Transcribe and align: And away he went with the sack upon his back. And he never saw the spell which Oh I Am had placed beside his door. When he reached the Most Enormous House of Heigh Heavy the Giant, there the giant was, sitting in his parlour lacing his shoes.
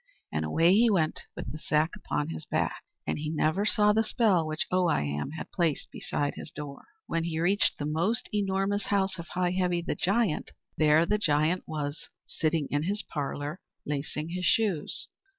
And 0.31 0.43
away 0.43 0.73
he 0.73 0.89
went 0.89 1.25
with 1.35 1.51
the 1.51 1.59
sack 1.59 1.91
upon 1.95 2.29
his 2.29 2.47
back. 2.47 2.81
And 3.05 3.19
he 3.19 3.29
never 3.29 3.67
saw 3.67 3.93
the 3.93 4.03
spell 4.03 4.47
which 4.47 4.65
Oh 4.71 4.87
I 4.87 5.03
Am 5.03 5.29
had 5.37 5.51
placed 5.51 5.91
beside 5.91 6.33
his 6.33 6.49
door. 6.49 6.87
When 7.05 7.23
he 7.23 7.39
reached 7.39 7.77
the 7.77 7.85
Most 7.85 8.27
Enormous 8.33 8.85
House 8.85 9.19
of 9.19 9.27
Heigh 9.27 9.51
Heavy 9.51 9.83
the 9.83 9.93
Giant, 9.93 10.49
there 10.75 11.05
the 11.05 11.19
giant 11.19 11.65
was, 11.67 12.09
sitting 12.25 12.67
in 12.71 12.81
his 12.81 13.03
parlour 13.03 13.59
lacing 13.85 14.29
his 14.29 14.45
shoes. 14.45 15.07